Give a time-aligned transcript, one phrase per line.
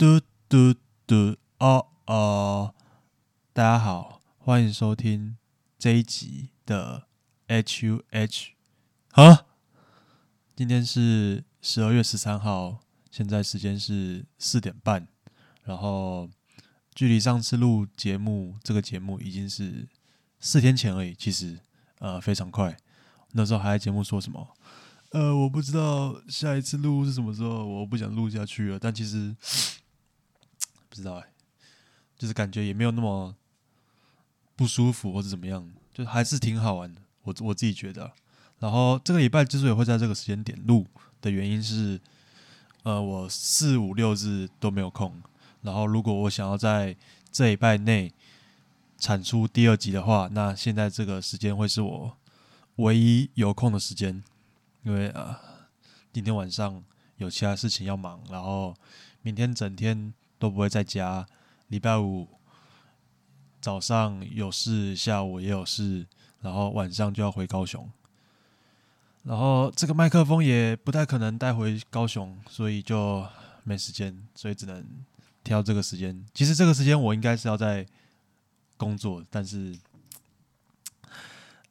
[0.00, 0.18] 嘟
[0.48, 0.74] 嘟
[1.06, 2.74] 嘟哦哦！
[3.52, 5.36] 大家好，欢迎收听
[5.78, 7.06] 这一集的
[7.48, 8.52] H U H
[9.10, 9.44] 啊！
[10.56, 15.06] 今天是十二月十三号，现在时间是四点半，
[15.64, 16.30] 然后
[16.94, 19.86] 距离上次录节目这个节目已经是
[20.38, 21.60] 四天前而已，其实
[21.98, 22.74] 呃非常快。
[23.32, 24.48] 那时候还在节目说什么？
[25.10, 28.78] 呃，我不知道下一次录是什么时候，我不想录下去了。
[28.78, 29.36] 但其实
[30.90, 31.26] 不知道哎，
[32.18, 33.34] 就是感觉也没有那么
[34.56, 37.00] 不舒服或者怎么样，就还是挺好玩的。
[37.22, 38.12] 我我自己觉得。
[38.58, 40.86] 然后这个礼拜之所以会在这个时间点录
[41.22, 41.98] 的原因是，
[42.82, 45.22] 呃，我四五六日都没有空。
[45.62, 46.94] 然后如果我想要在
[47.32, 48.12] 这礼拜内
[48.98, 52.16] 产出第二集的话，那现在这个时间会是我
[52.76, 54.22] 唯一有空的时间，
[54.82, 55.40] 因为啊，
[56.12, 56.84] 今天晚上
[57.16, 58.74] 有其他事情要忙，然后
[59.22, 61.24] 明天整天都不会在家。
[61.68, 62.26] 礼拜五
[63.60, 66.04] 早上有事，下午也有事，
[66.40, 67.88] 然后晚上就要回高雄。
[69.22, 73.24] 然后这个麦克风也不太可能带回高雄，所以就
[73.64, 74.82] 没时间，所以只能
[75.44, 76.24] 挑这个时间。
[76.32, 77.86] 其实这个时间我应该是要在
[78.78, 79.78] 工作，但是，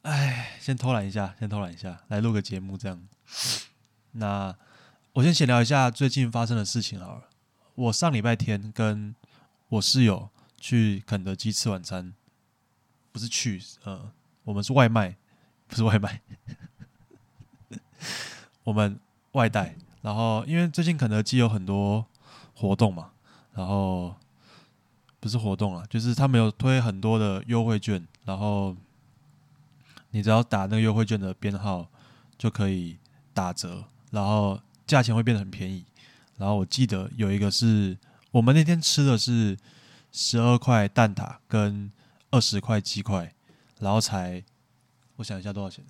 [0.04, 3.02] 哎，先偷懒一下，先偷懒一下，来录个节目这样。
[4.12, 4.56] 那
[5.14, 7.29] 我先闲聊一下最近发生的事情好了。
[7.80, 9.16] 我上礼拜天跟
[9.70, 12.14] 我室友去肯德基吃晚餐，
[13.14, 14.12] 不是去，呃，
[14.44, 15.16] 我们是外卖，
[15.66, 16.20] 不是外卖。
[18.66, 19.00] 我们
[19.32, 22.06] 外带，然后因为最近肯德基有很多
[22.54, 23.12] 活动嘛，
[23.54, 24.14] 然后
[25.22, 28.76] 不是活动啊，就是他们有推很多的优惠券，然后
[30.12, 31.88] 你只要打那个优惠券的编号
[32.38, 32.98] 就可以
[33.34, 35.86] 打折，然后价钱会变得很便宜。
[36.40, 37.96] 然后我记得有一个是
[38.32, 39.56] 我们那天吃的是
[40.12, 41.92] 十二块蛋挞跟
[42.32, 43.32] 二十块鸡块，
[43.80, 44.44] 然后才
[45.18, 45.86] 我想一下多少钱。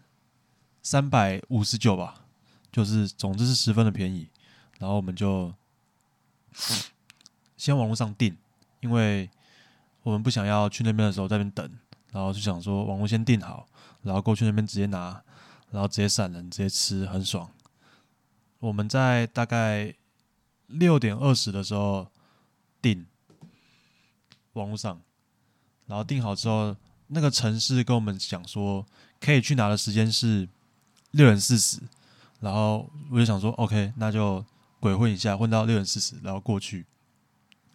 [0.81, 2.25] 三百五十九吧，
[2.71, 4.27] 就是总之是十分的便宜。
[4.79, 5.53] 然后我们就
[7.55, 8.35] 先网络上订，
[8.79, 9.29] 因为
[10.01, 11.69] 我们不想要去那边的时候在那边等，
[12.11, 13.67] 然后就想说网络先订好，
[14.01, 15.21] 然后过去那边直接拿，
[15.69, 17.47] 然后直接散人，直接吃，很爽。
[18.59, 19.93] 我们在大概
[20.69, 22.07] 六点二十的时候
[22.81, 23.05] 订
[24.53, 25.01] 网络上，
[25.87, 26.75] 然后订好之后，
[27.07, 28.85] 那个城市跟我们讲说
[29.19, 30.47] 可以去拿的时间是。
[31.13, 31.79] 六点四十，
[32.39, 34.45] 然后我就想说，OK，那就
[34.79, 36.85] 鬼混一下，混到六点四十，然后过去，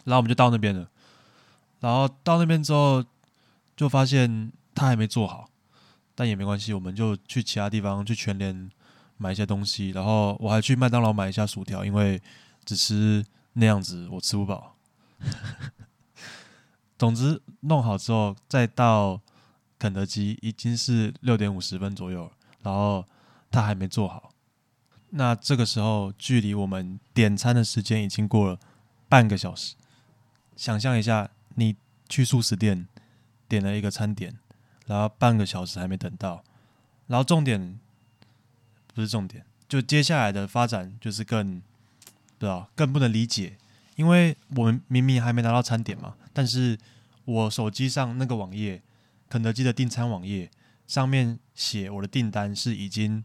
[0.05, 0.89] 然后我们就到那边了。
[1.81, 3.05] 然后到那边之后，
[3.77, 5.51] 就发现他还没做好，
[6.15, 8.71] 但也没关系，我们就去其他地方去全联
[9.17, 12.23] 买一些东西，然后我还去麦当劳买一下薯条，因为
[12.65, 14.77] 只吃那样子我吃不饱。
[16.99, 19.21] 总之弄好之后，再到
[19.79, 22.31] 肯德基已经是六点五十分左右，
[22.63, 23.05] 然后。
[23.51, 24.33] 他还没做好，
[25.11, 28.59] 那这个时候距离我们点餐的时间已经过了
[29.09, 29.77] 半个小时。
[30.57, 31.77] 想象一下，你
[32.09, 32.89] 去素食店
[33.47, 34.37] 点了一个餐点，
[34.87, 36.43] 然后半个小时还没等到，
[37.07, 37.79] 然后重点
[38.93, 41.63] 不是重点，就接下来的发展就是更
[42.75, 43.57] 更不能理解，
[43.97, 46.79] 因为我们明明还没拿到餐点嘛，但是
[47.25, 48.83] 我手机上那个网页，
[49.29, 50.51] 肯德基的订餐网页
[50.87, 53.25] 上面写我的订单是已经。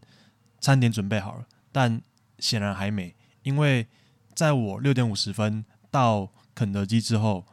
[0.62, 2.02] 餐点准备好了，但
[2.38, 3.86] 显然还没，因为
[4.34, 7.46] 在我六点五十分到肯德基之后，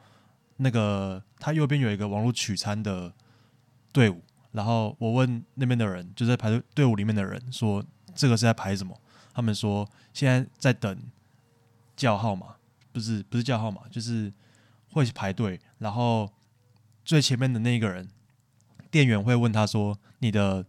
[0.57, 3.13] 那个他右边有一个网络取餐的
[3.93, 7.81] 队伍，然后我问那边的人，就在排队队伍里面的人说，
[8.13, 8.93] 这个是在排什么？
[9.33, 11.01] 他们说现在在等
[11.97, 12.55] 叫号码，
[12.93, 14.31] 不是不是叫号码，就是
[14.91, 16.31] 会排队，然后
[17.03, 18.07] 最前面的那个人，
[18.89, 20.63] 店员会问他说，你的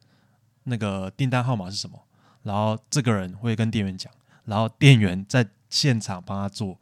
[0.65, 2.03] 那个订单号码是什么？
[2.43, 4.13] 然后这个人会跟店员讲，
[4.47, 6.79] 然后店员在现场帮他做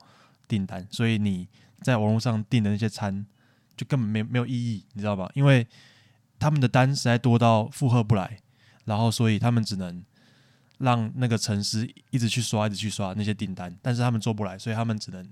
[0.47, 1.49] 订单，所以你
[1.83, 3.27] 在网络上订的那些餐
[3.77, 5.29] 就根本没没有意义，你知道吧？
[5.35, 5.67] 因为
[6.39, 8.39] 他们的单实在多到负荷不来，
[8.85, 10.05] 然后所以他们只能
[10.79, 15.29] 让那个城市一直去刷，一直去刷那些订单，但是他们做不来，所以他们只能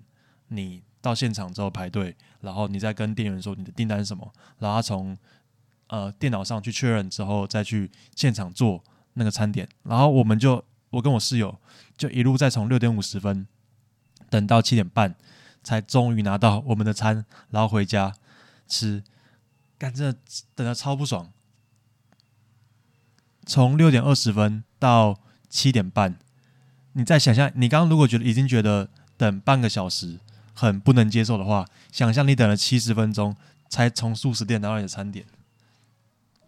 [0.49, 5.17] 你到现场之后排队，然后你再跟店员说你的订单是什么，然后他从
[5.89, 8.83] 呃电脑上去确认之后，再去现场做。
[9.17, 11.57] 那个餐点，然后我们就我跟我室友
[11.97, 13.47] 就一路再从六点五十分
[14.29, 15.15] 等到七点半，
[15.63, 18.13] 才终于拿到我们的餐，然后回家
[18.67, 19.05] 吃。
[19.79, 20.19] 干真的
[20.57, 21.31] 等的超不爽，
[23.47, 25.21] 从六点二十分到
[25.55, 26.19] 七点半，
[26.95, 30.19] 你再想象，你刚刚如果觉得已经觉得等半个小时
[30.53, 33.37] 很不能接受的话，想象你等了七十分钟
[33.69, 35.25] 才从素食店拿到你的餐点，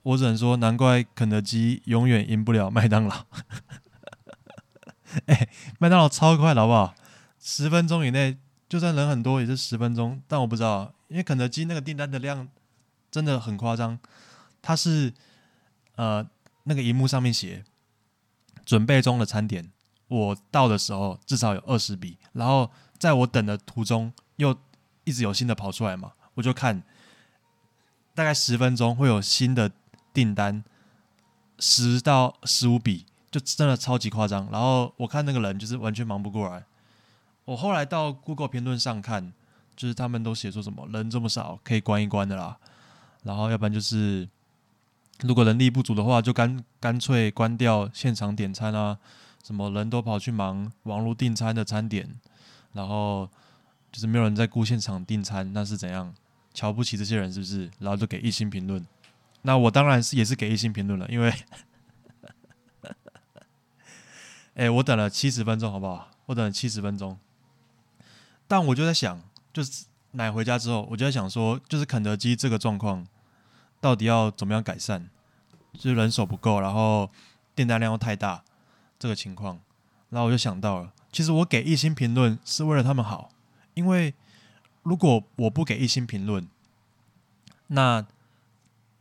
[0.02, 3.26] 我只能说，难怪肯德基永远赢不了麦当劳。
[5.26, 5.48] 哎，
[5.78, 6.92] 麦当劳超快的好不好？
[7.40, 8.36] 十分钟以内，
[8.68, 10.20] 就算人很多也是十分钟。
[10.26, 12.48] 但我不知道，因为肯德基那个订单的量
[13.08, 14.00] 真的很夸张，
[14.60, 15.14] 它是
[15.94, 16.28] 呃
[16.64, 17.62] 那个荧幕上面写
[18.66, 19.72] 准备中的餐点，
[20.08, 24.54] 我到的时候至少有二十笔，然后在我等的途中又
[25.04, 26.82] 一直有新的跑出来嘛，我就看
[28.14, 29.72] 大概十分钟会有新的
[30.12, 30.62] 订单，
[31.58, 33.06] 十到十五笔。
[33.28, 36.64] 就真的超级夸张，然后我看那个人就是完全忙不过来。
[37.44, 39.34] 我后来到 Google 评论上看，
[39.74, 42.56] 就是他们都写说什么人这么少，可以关一关的啦。
[43.24, 44.26] 然后要不然就是
[45.22, 48.98] 如果人力不足的话，就干干脆关掉现场点餐啊。
[49.44, 52.18] 什么人都跑去忙网络订餐的餐点，
[52.72, 53.30] 然后
[53.92, 56.12] 就是没有人在顾现场订餐，那是怎样？
[56.52, 57.70] 瞧不起这些人是不是？
[57.78, 58.84] 然后就给一星评论。
[59.42, 61.32] 那我当然是也是给一星评论了，因为。
[64.54, 66.08] 哎，我等了七十分钟，好不好？
[66.24, 67.18] 我等了七十分钟，
[68.48, 69.22] 但我就在想，
[69.52, 73.06] 就是买回家之后，我就在想说，就是肯德基这个状况
[73.80, 75.08] 到底要怎么样改善？
[75.72, 77.10] 就是人手不够，然后
[77.54, 78.42] 订单量又太大，
[78.98, 79.60] 这个情况，
[80.10, 83.30] 然后我就想到了，其实我给一星评论是为了他们好，
[83.74, 84.14] 因为
[84.82, 86.48] 如果我不给一星评论，
[87.68, 88.06] 那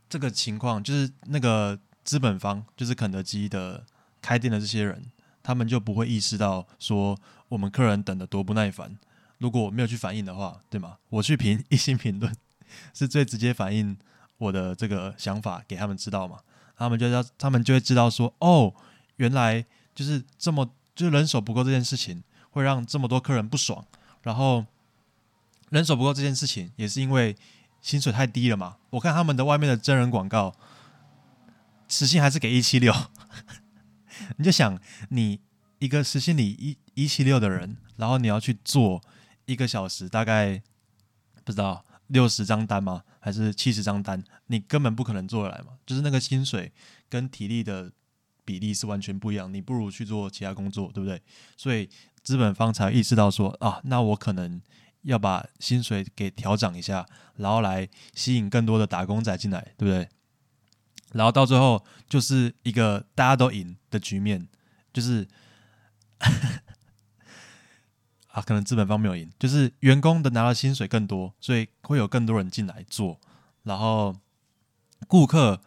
[0.08, 3.84] 这个情况就是那个资本方，就是肯德基的
[4.20, 5.10] 开店的这些人。
[5.42, 7.16] 他们就不会意识到说
[7.50, 8.98] 我们客人等的多不耐烦。
[9.38, 10.98] 如果我没有去反映的话，对吗？
[11.08, 12.34] 我去评一星评论，
[12.92, 13.96] 是最直接反映
[14.38, 16.38] 我的这个想法给他们知道嘛？
[16.76, 18.74] 他们就要，他们就会知道说，哦，
[19.16, 23.84] 原来就是这么，就是人手不够这件事情会让这么多客人不爽。
[24.22, 24.66] 然后
[25.70, 27.34] 人手不够这件事情也是因为
[27.80, 28.76] 薪水太低了嘛？
[28.90, 30.54] 我看他们的外面的真人广告，
[31.88, 32.92] 时薪还是给一七六。
[34.36, 34.78] 你就想，
[35.10, 35.40] 你
[35.78, 39.00] 一个时薪里一一七六的人，然后你要去做
[39.46, 40.62] 一个小时，大概
[41.44, 43.02] 不知道六十张单吗？
[43.26, 44.22] 还是七十张单？
[44.46, 45.72] 你根本不可能做得来嘛！
[45.84, 46.72] 就是那个薪水
[47.08, 47.90] 跟体力的
[48.44, 51.20] 比例是完全不一样，你不如去做其他工作，对不对？
[51.56, 51.90] 所以
[52.22, 54.62] 资本方才意识到说啊，那我可能
[55.02, 60.08] 要把薪水给调整一下，然后来吸引更多的打工仔进来，对不对？
[61.14, 64.46] 然后到最后就是一个大家都赢的局面，
[64.92, 65.26] 就是
[68.36, 73.18] 啊，可能资本方没有赢，就是员工的拿到薪水更多，所以会有更多人进来做，
[73.62, 74.14] 然后
[75.08, 75.62] 顾客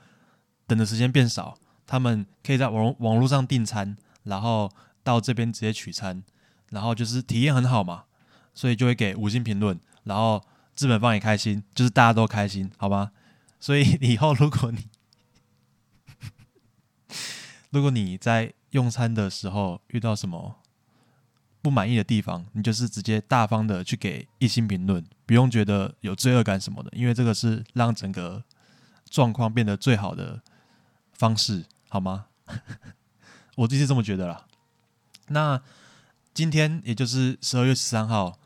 [0.68, 1.58] 等的时间变少，
[1.88, 4.72] 他们可以在网网络上订餐，然后
[5.04, 6.24] 到这边直接取餐，
[6.70, 8.04] 然后就是体验很好嘛，
[8.54, 10.46] 所以就会给五星评论，然后
[10.76, 13.12] 资本方也开心，就是大家都开心，好吗？
[13.60, 14.88] 所以以后如果你
[17.72, 20.60] 如果你在用餐的时候遇到什么
[21.62, 28.44] 不满意的地方，你就是直接大方的去给一星评论，不用觉得有罪恶感什么的，因为这个是让整个
[29.10, 30.42] 状况变得最好的
[31.14, 32.28] 方式，好吗？
[33.58, 34.46] 我就是这么觉得啦。
[35.28, 35.62] 那
[36.34, 38.40] 今天也就是十二月十三号，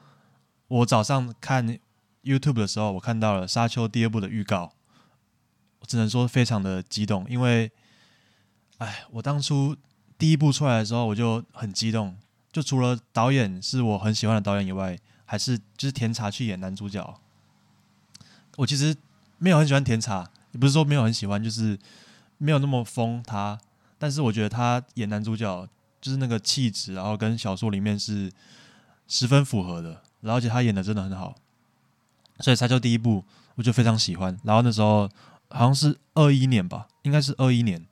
[0.67, 1.79] 我早上看
[2.23, 4.73] YouTube 的时候，我看到了《沙丘》第二部的预告，
[5.79, 7.71] 我只能说非常的激动，因为。
[8.79, 9.77] 哎，我当初
[10.17, 12.17] 第一部出来的时候，我就很激动。
[12.53, 17.19] 就除了导演是我很喜欢的导演以外，还是就是甜茶去演男主角。
[18.57, 18.95] 我其实
[19.39, 21.77] 没有很喜欢甜茶，也不是说没有很喜欢，就是
[22.37, 23.59] 没有那么疯他。
[23.97, 25.67] 但是我觉得他演男主角
[25.99, 28.31] 就是那个气质，然后跟小说里面是
[29.07, 30.03] 十分符合的。
[30.21, 31.35] 然后而且他演的真的很好，
[32.39, 34.39] 所以才叫第一部，我就非常喜欢。
[34.43, 35.09] 然后那时候
[35.49, 37.83] 好像是二一年吧，应该是二一年。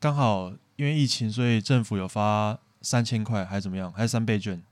[0.00, 4.62] 刚好因为疫情，所以政府有发三千块还是怎么样，还是三倍券，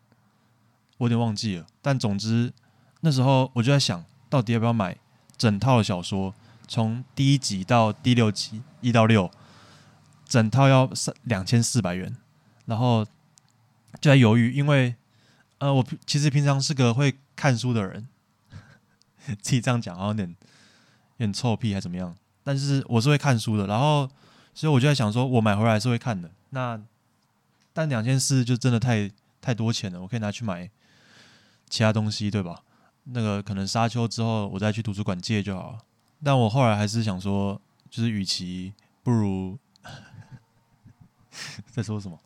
[0.99, 1.66] 我有点忘记了。
[1.82, 2.52] 但总之
[3.00, 4.96] 那时候我就在想，到底要不要买
[5.37, 6.34] 整套的小说，
[6.66, 9.30] 从第一集到第六集一到六，
[10.26, 12.16] 整套要三两千四百元，
[12.66, 13.04] 然后
[14.00, 14.94] 就在犹豫，因为
[15.58, 18.08] 呃，我其实平常是个会看书的人，
[19.42, 24.08] 自己这样讲好像有点有点臭屁还怎么样，但是我是会看书的，然后。
[24.56, 26.30] 所以我就在想，说我买回来是会看的。
[26.50, 26.80] 那
[27.75, 29.11] 但两件事就真的太
[29.43, 30.71] 太多钱了，我可以拿去买
[31.69, 32.62] 其他东西，对吧？
[33.04, 35.78] 那个可能沙丘之后我再去图书馆借就好了。
[36.23, 39.59] 但我后来还是想说，就是与其不如
[41.71, 42.19] 在说什么？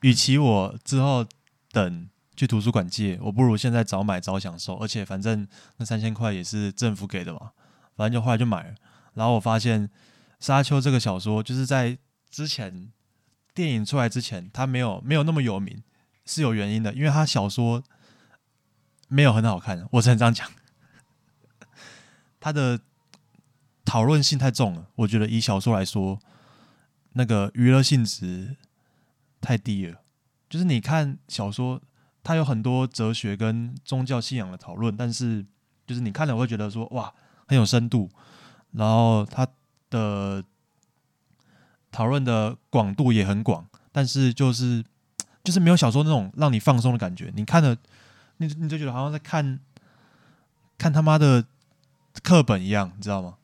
[0.00, 1.26] 与其我之后
[1.70, 7.50] 等去图书馆借，我不如现在早买早享受，而且反正那三千块也是政府给的嘛，
[7.96, 8.74] 反正就后来就买了。
[9.14, 9.86] 然后我发现
[10.40, 11.98] 《沙丘》这个小说就是在
[12.30, 12.90] 之前
[13.54, 15.82] 电影出来之前，它没有没有那么有名，
[16.24, 17.82] 是有原因的，因为他小说
[19.08, 20.50] 没有很好看，我只能这样讲。
[22.40, 22.80] 他的
[23.84, 26.18] 讨论性太重了，我觉得以小说来说，
[27.12, 28.56] 那个娱乐性质
[29.40, 30.00] 太低了。
[30.48, 31.80] 就是你看小说，
[32.22, 35.44] 它有很多哲学跟宗教信仰的讨论，但是
[35.86, 37.12] 就是你看了会觉得说哇
[37.46, 38.10] 很有深度，
[38.72, 39.46] 然后它
[39.90, 40.42] 的
[41.92, 44.84] 讨论的广度也很广，但是就是
[45.44, 47.30] 就是没有小说那种让你放松的感觉。
[47.36, 47.76] 你看了，
[48.38, 49.60] 你你就觉得好像在看
[50.76, 51.44] 看他妈的
[52.22, 53.34] 课本一样，你知道吗？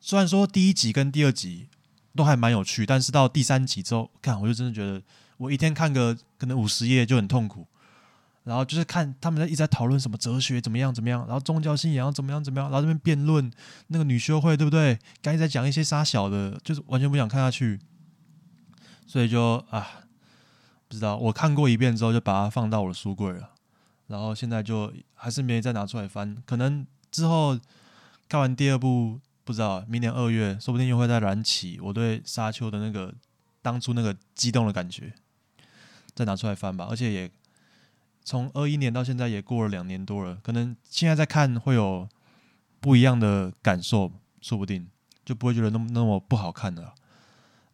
[0.00, 1.68] 虽然说第一集跟第二集
[2.14, 5.00] 都还蛮有趣，但是到第三集之后，看我就真的觉得。
[5.38, 7.66] 我一天看个可能五十页就很痛苦，
[8.44, 13.50] 然后就是看他们在一直在讨论什么哲学怎么样怎么样，然后宗教信仰怎么样怎么样，然后这边辩论
[13.88, 14.98] 那个女修会对不对？
[15.20, 17.78] 刚才在讲一些杀小的，就是完全不想看下去，
[19.06, 19.86] 所以就啊，
[20.88, 23.50] 不知道我看过一遍之后就把它放到我的书柜了，
[24.08, 27.58] 然后现在就还是没再拿出来翻，可能之后
[28.28, 33.14] 看完第二部，不知道明年二月说不定又会再燃起我对沙丘的那个
[33.62, 35.12] 当初那个激动的感觉。
[36.14, 37.30] 再拿出来翻吧，而且也
[38.24, 42.08] 从二一年到现在也过了两年多了，可能现在在看会有
[42.80, 44.86] 不一样的感受，说不定
[45.24, 46.94] 就不会觉得那么那么不好看了。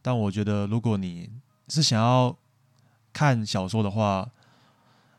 [0.00, 1.30] 但我觉得，如果你
[1.68, 2.34] 是想要
[3.12, 4.30] 看小说的话，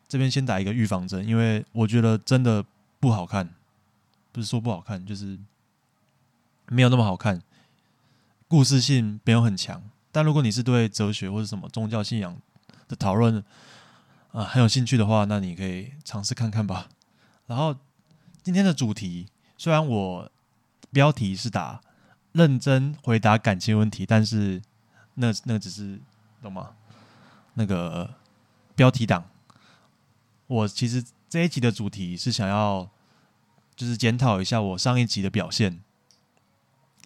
[0.07, 2.65] 这边先打一个预防针，因为我觉得真的
[2.99, 3.53] 不好看，
[4.31, 5.37] 不是说不好看，就是
[6.69, 7.41] 没有那么好看，
[8.47, 9.83] 故事性没有很强。
[10.11, 12.35] 但如果你是对哲学或者什么宗教信仰，
[12.87, 13.43] 的讨论
[14.31, 16.87] 啊，很有兴趣的话，那你可以尝试看看吧。
[17.47, 17.75] 然后
[18.43, 20.31] 今天的主题，虽然我
[20.91, 21.81] 标题是打
[22.33, 24.61] “认真回答感情问题”，但是
[25.15, 25.99] 那那只是
[26.41, 26.75] 懂吗？
[27.55, 28.13] 那个
[28.75, 29.29] 标题党，
[30.47, 32.89] 我其实这一集的主题是想要
[33.75, 35.81] 就是检讨一下我上一集的表现。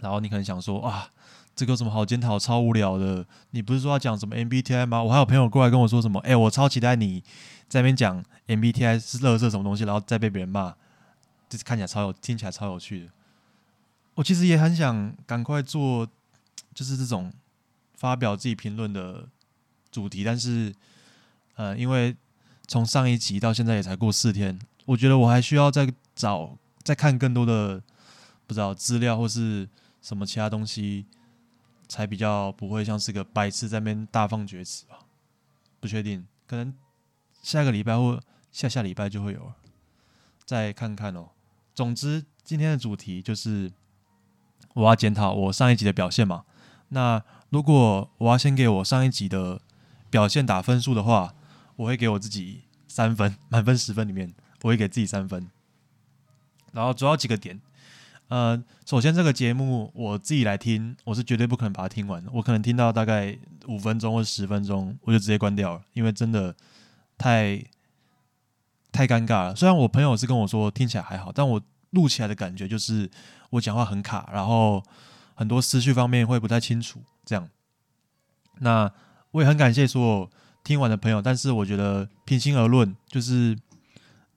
[0.02, 1.10] 然后你可能想说啊。
[1.56, 2.40] 这个有什么好检讨？
[2.40, 3.26] 超无聊的。
[3.52, 5.04] 你不是说要讲什么 MBTI 吗？
[5.04, 7.24] 我还有朋友过来跟我说什么，哎，我超期待你
[7.68, 10.72] 在那边讲 MBTI 是乐色什么东西，然后再被别人骂，
[11.48, 13.12] 就是看起来超有，听起来超有趣的。
[14.16, 16.08] 我其实也很想赶快做，
[16.74, 17.32] 就是这种
[17.96, 19.28] 发表自己评论的
[19.92, 20.74] 主题，但是，
[21.56, 22.16] 呃，因为
[22.68, 27.82] 从上一集到现在也才过四天，我觉得我还需要再找、再看更多的
[28.48, 29.68] 不知道资料或是
[30.02, 31.06] 什么其他东西。
[31.88, 35.00] 才比较不会像是个白痴在那边大放厥词吧？
[35.80, 36.74] 不确定，可能
[37.42, 38.20] 下个礼拜或
[38.52, 39.56] 下下礼拜就会有了，
[40.46, 41.30] 再看看哦。
[41.76, 43.72] 总之，今天的主题就是
[44.74, 46.46] 我要检讨我上一集的表现嘛。
[46.90, 49.62] 那如果我要先给我上一集的
[50.10, 51.34] 表现打分数的话，
[51.76, 55.50] 我会给我自己三分，满分十分里面我会给自己三分。
[56.72, 57.62] 然后主要几个点。
[58.30, 62.32] 呃，首先这个节目我自己来听，我是绝对不可能把它听完的。
[62.34, 63.38] 我可能听到大概
[63.68, 66.56] 五分钟或十分钟，我就直接关掉了，因为真的
[67.18, 67.64] 太
[68.92, 69.56] 太尴尬了。
[69.56, 71.62] 虽然我朋友是跟我说听起来还好，但我
[71.92, 73.10] 录起来的感觉就是
[73.52, 74.84] 我讲话很卡，然后
[75.36, 77.02] 很多思绪方面会不太清楚。
[77.24, 77.48] 这样，
[78.60, 78.92] 那
[79.32, 80.30] 我也很感谢所有
[80.64, 83.56] 听完的朋友，但是我觉得平心而论，就是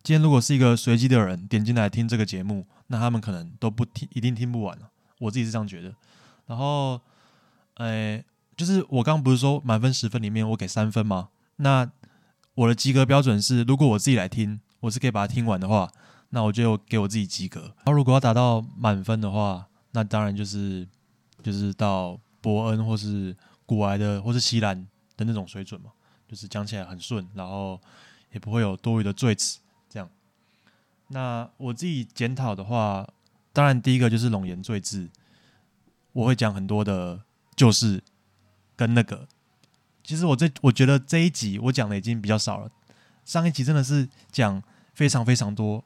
[0.07, 2.65] 今天如果是一个随机的人点进来听这个节目。
[2.87, 4.89] 那他们可能都不听，一定听不完了。
[5.19, 5.93] 我自己是这样觉得。
[6.47, 7.01] 然后，
[7.75, 8.23] 呃，
[8.57, 11.31] 就是我刚刚不是说满分十分里面我给三分吗？
[11.57, 11.91] 那
[12.55, 15.91] 我的及格标准是，如果我自己来听，我是可以把它听完的话，
[16.29, 17.63] 那我就给我自己及格。
[17.63, 20.87] 然后如果要达到满分的话，那当然就是
[21.43, 23.37] 就是到伯恩或是
[23.67, 24.87] 古埃的或是西兰
[25.17, 25.91] 的那种水准嘛，
[26.29, 27.81] 就是讲起来很顺，然后
[28.31, 29.59] 也不会有多余的赘词。
[31.09, 33.09] 那我自己检讨的话，
[33.53, 35.09] 当然第一个就是龙颜赘字，
[36.13, 37.23] 我会讲很多的，
[37.55, 38.03] 就是
[38.75, 39.29] 跟那个，
[40.03, 42.69] 其实我这我觉得这一集我讲的已经比较少了，
[43.25, 44.61] 上一集真的是讲
[44.95, 45.85] 非常非常多，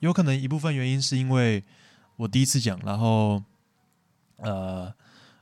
[0.00, 1.62] 有可能一部分原因是因为
[2.16, 3.40] 我第一次讲，然后
[4.38, 4.92] 呃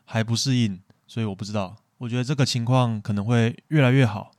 [0.04, 4.30] 还不适应，所以我不知道，我觉得这个情况可能会越来越好，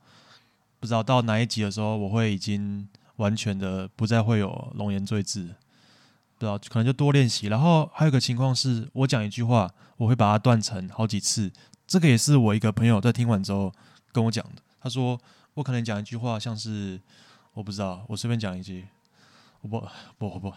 [0.78, 2.88] 不知道到哪一集的时候我会已经。
[3.18, 5.54] 完全的不再会有龙颜坠字，
[6.38, 7.46] 不知道可能就多练习。
[7.46, 11.52] 然后还有个情况是，我讲一句话，我会把它断成好几次。
[11.86, 13.72] 这个也是我一个朋友在听完之后
[14.12, 14.62] 跟我讲的。
[14.80, 15.20] 他说
[15.54, 17.00] 我可能讲一句话，像是
[17.54, 18.86] 我不知道，我随便讲一句，
[19.62, 19.80] 我不
[20.18, 20.54] 不不不，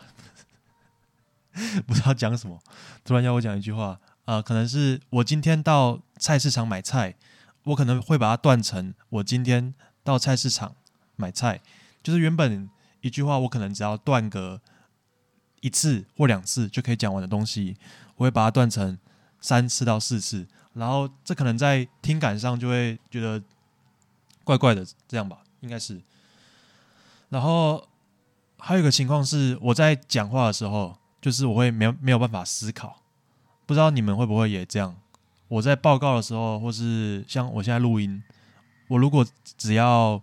[1.88, 2.60] 不知道讲什么，
[3.04, 7.16] 突然要我讲一句话，呃，可能是我今天到菜市场买菜，
[7.64, 10.76] 我可能会把它断成我今天到菜市场
[11.16, 11.62] 买菜，
[12.04, 12.70] 就是原本
[13.02, 14.62] 一句话我可能只要断个
[15.62, 17.78] 一次或两次就可以讲完的东西，
[18.16, 18.98] 我会把它断成
[19.40, 23.42] 三次到四次，然后这可能在听感上就会觉得
[24.44, 26.02] 怪怪的，这样吧，应该是。
[27.30, 27.88] 然后
[28.58, 33.02] 还有一个情况是，我在讲话的时候，就是我会没有没有办法思考，
[33.66, 34.96] 不知道你们会不会也这样？
[35.48, 38.24] 我在报告的时候，或是像我现在录音，
[38.88, 39.26] 我如果
[39.58, 40.22] 只要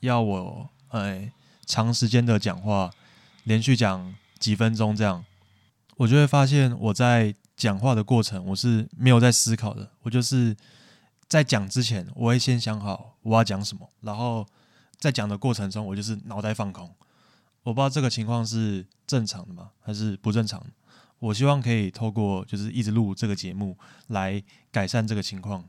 [0.00, 1.32] 要我哎
[1.66, 2.90] 长时间的讲话，
[3.44, 5.24] 连续讲几分钟这样，
[5.96, 9.90] 我就会发现我在讲话的过程，我是没有在思考的。
[10.02, 10.56] 我就是
[11.28, 14.46] 在讲之前，我会先想好我要讲什么，然后。
[15.00, 16.92] 在讲的过程中，我就是脑袋放空。
[17.62, 20.60] 我不知道这个情况是正常的吗，还是不正常？
[21.20, 23.78] 我希望可以透过就是一直录这个节目
[24.08, 24.42] 来
[24.72, 25.64] 改善这个情况，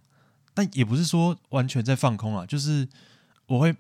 [0.56, 2.90] 但也不是说完全在放空啊，就是
[3.46, 3.76] 我会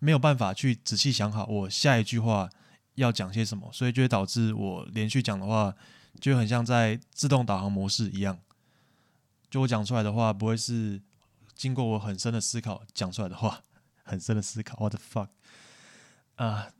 [0.00, 2.50] 没有办法去仔细想好我下一句话
[2.96, 5.72] 要讲些什么，所以就会导致我连续讲的话
[6.20, 8.40] 就很像在自动导航模式一样，
[9.48, 11.00] 就我讲出来的话不会是
[11.54, 13.60] 经过我很深的思考讲出来的话。
[14.02, 15.28] 很深的思考，what the fuck
[16.34, 16.72] 啊，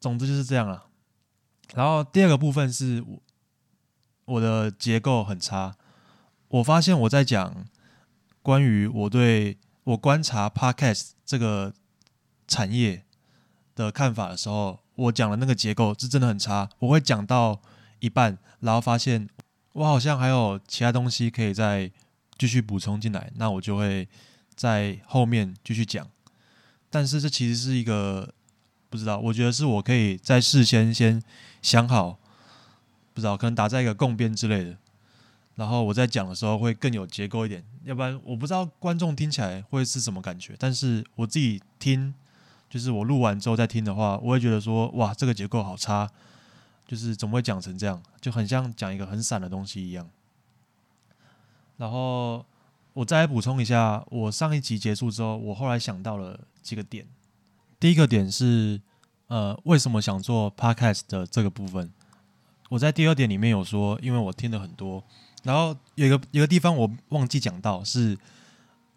[0.00, 0.86] 总之就是这样了。
[1.74, 3.22] 然后第二个部分是我
[4.24, 5.76] 我的结构很差。
[6.48, 7.66] 我发现我在讲
[8.40, 11.74] 关于我对我观察 podcast 这个
[12.48, 13.04] 产业
[13.76, 16.68] 的看法的时候，我讲的那个结构是真的很差。
[16.80, 17.60] 我会讲到
[18.00, 19.28] 一半，然后发现
[19.74, 21.92] 我好像还有其他东西可以再
[22.36, 24.08] 继续补充进来，那我就会
[24.56, 26.08] 在后面继续讲。
[26.90, 28.32] 但是这其实是一个
[28.88, 31.22] 不知道，我觉得是我可以在事先先
[31.60, 32.18] 想好，
[33.12, 34.78] 不知道可能打在一个共编之类的，
[35.56, 37.62] 然后我在讲的时候会更有结构一点。
[37.84, 42.14] 要不然我不知道观众听起来会是什么感觉，但是我自己听，
[42.68, 46.08] 就是我录完之后再听的话，我会觉得说哇，这个结构好差，
[46.86, 50.08] 就是怎么会讲成这样，就很像讲一个很散的东西一样。
[51.76, 52.44] 然后
[52.92, 56.40] 我再来补充一下，我上一集结束之后，我后来想到了。
[56.60, 57.06] 几个点，
[57.80, 58.78] 第一个点是，
[59.28, 61.90] 呃，为什么想做 podcast 的这个部分？
[62.68, 65.02] 我在第二点里面有说，因为我听了很多，
[65.44, 68.18] 然后有一个有个地方我忘记讲到，是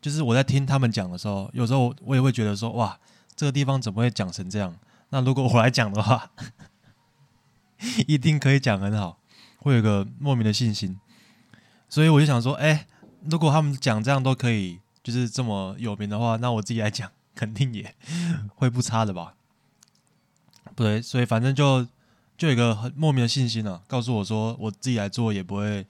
[0.01, 2.99] 就是我在听他们讲的时候，有时候我也会觉得说，哇，
[3.35, 4.75] 这个地方怎么会讲成这样？
[5.09, 6.31] 那如果我来讲的话，
[8.07, 9.17] 一定可以讲很好，
[9.57, 10.99] 会有个莫名的信心。
[11.89, 12.87] 所以我就想说，哎，
[13.29, 17.11] 如果他们讲这样都可以，就是这么有名的话，那我自己来讲。
[17.33, 17.95] 肯定也
[18.55, 19.33] 会不差的吧？
[20.75, 21.87] 不对，所以反正就
[22.37, 25.87] 就有一个很莫名的信心了，告诉我说我自己来做也不会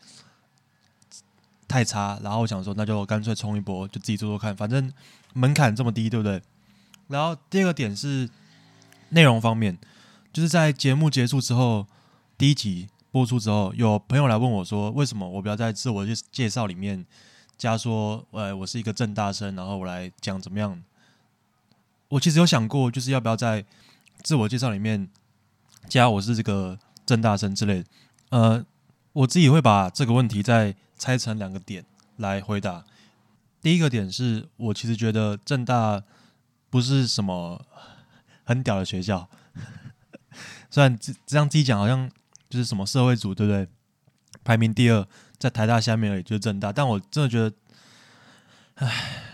[1.67, 2.19] 太差。
[2.21, 4.93] 然后我想说，那就干脆冲一波，就自己做做看，反正
[5.33, 6.41] 门槛这么低，对不对？
[7.11, 8.29] 然后第二个点是
[9.09, 9.77] 内容方面，
[10.31, 11.85] 就是在节目结束之后，
[12.37, 17.05] 第一集播出之后，有朋友来问我说，为什么我不要在自我介介绍里面
[17.57, 20.81] 加说，呃，我是一个正大生，然后我来讲怎么样？
[22.07, 23.65] 我其实有想过，就是要不要在
[24.23, 25.09] 自我介绍里面
[25.87, 27.85] 加我是这个郑大生之类的。
[28.29, 28.65] 呃，
[29.13, 31.85] 我自己会把这个问题再拆成两个点
[32.17, 32.85] 来回答。
[33.61, 36.01] 第一个点是我其实觉得正大
[36.71, 37.63] 不是什么
[38.43, 39.29] 很屌的学校，
[40.71, 42.09] 虽然这这样自己讲好像
[42.49, 43.67] 就是什么社会组，对不对？
[44.43, 45.07] 排名第二，
[45.37, 46.73] 在台大下面而已，就是正大。
[46.73, 47.55] 但我真的觉得，
[48.75, 49.27] 唉。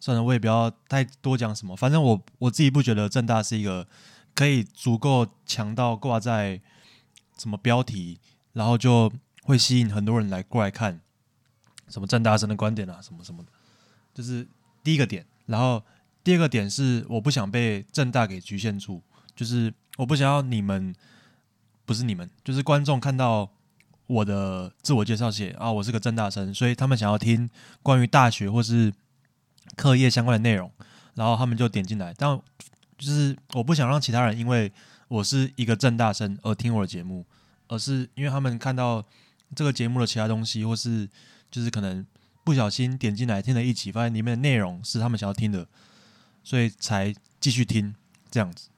[0.00, 1.76] 算了，我也不要太多讲什么。
[1.76, 3.86] 反正我我自己不觉得正大是一个
[4.32, 6.62] 可以足够强到挂在
[7.36, 8.18] 什么标题，
[8.52, 9.12] 然后就
[9.42, 11.00] 会吸引很多人来过来看
[11.88, 13.50] 什么正大生的观点啊，什么什么的。
[14.14, 14.46] 就是
[14.84, 15.26] 第一个点。
[15.46, 15.84] 然后
[16.22, 19.02] 第二个点是，我不想被正大给局限住，
[19.34, 20.94] 就是我不想要你们，
[21.84, 23.50] 不是你们，就是观众看到
[24.06, 27.48] 我的自我介绍写啊，我是个正大生，所以他们想要听
[27.82, 28.92] 关于大学或是。
[29.76, 30.72] 课业相关的内容，
[31.14, 32.40] 然后他们就点进来，但
[32.96, 34.72] 就是我不想让其他人因为
[35.08, 37.26] 我是一个正大生而听我的节目，
[37.68, 39.04] 而是因为他们看到
[39.54, 41.06] 这个节目的其他东西，或是
[41.50, 42.04] 就是可能
[42.42, 45.68] 不小心点进来听了一集，发现里面的内容是他们想要听的，
[46.48, 47.94] 所以才继续听
[48.30, 48.70] 这样子。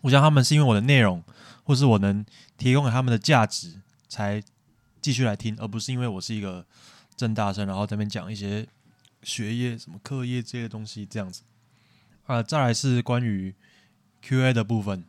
[0.00, 1.22] 我想他们是因为我的内容，
[1.62, 4.42] 或是我能提供给他们的价值，才
[5.00, 6.66] 继续来听，而不是因为我是一个
[7.16, 8.66] 正大生，然后这边讲一些。
[9.22, 11.42] 学业什么课业这些东西这样子，
[12.26, 13.52] 啊，再来是关于
[14.22, 15.02] Q&A 的部分，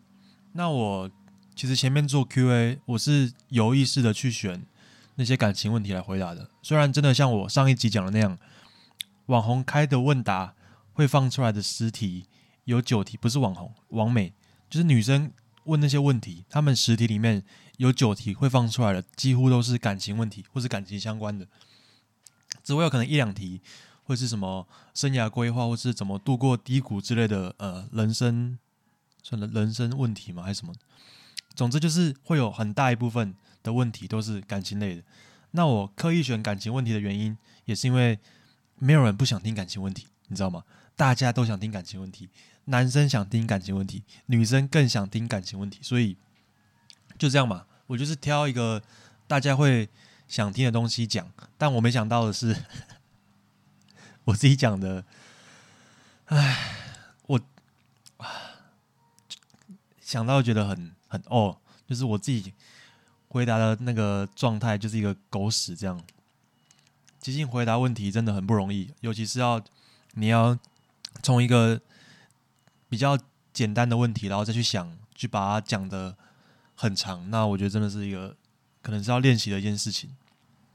[0.54, 1.12] 那我
[1.56, 4.66] 其实前面做 Q&A，我是有意识的去选
[5.16, 6.50] 那些感情问题来回答的。
[6.64, 8.40] 虽然真的像我上一集讲的那样，
[9.28, 10.56] 网红开的问答
[10.98, 12.26] 会放出来的十题
[12.64, 14.34] 有九题不是网红，网美
[14.68, 15.32] 就是女生
[15.66, 17.44] 问那些问题，他们十题里面
[17.78, 21.48] 有九题会放出来的，几乎都是感情问题或是感情相关的，
[22.64, 23.62] 只会有可能一两题。
[24.06, 28.58] 会是什么生涯规划，或是怎么度过低谷之类的呃人生，
[29.22, 30.42] 算了人生问题吗？
[30.42, 30.74] 还是什么？
[31.54, 35.04] 总之就是会有很大一部分的问题都是感情类的。
[35.52, 38.18] 那我刻意选感情问题的原因，也是因为
[38.80, 40.63] 没有人不想听感情问题，你知道吗？
[40.96, 42.30] 大家都想听感情问题，
[42.66, 46.16] 男生想听感情问题，女生更想听感情问题，所以
[47.18, 47.66] 就这样嘛。
[47.88, 48.82] 我就是挑一个
[49.28, 49.88] 大家会
[50.28, 52.56] 想听的东西讲，但我没想到的是。
[54.26, 55.06] 我自己讲的，
[56.26, 56.58] 唉，
[57.28, 57.42] 我
[60.02, 62.54] 想到觉得很很哦，就是我自己
[63.30, 66.04] 回答的那个状态就是一个狗屎这样。
[67.22, 69.63] 即兴回答问题真的很不容易，尤其是要
[70.13, 70.58] 你要
[71.22, 71.80] 从一个
[72.89, 73.17] 比较
[73.54, 76.15] 简单的问题，然后再去想去把它讲的
[76.76, 78.36] 很长，那我觉得真的是一个
[78.82, 80.15] 可能是要练习的一件事情。